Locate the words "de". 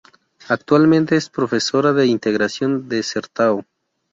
1.93-2.07, 2.89-3.03